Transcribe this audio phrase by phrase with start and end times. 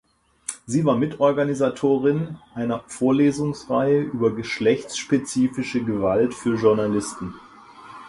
[0.65, 7.35] Sie war Mitorganisatorin einer Vorlesungsreihe über geschlechtsspezifische Gewalt für Journalisten.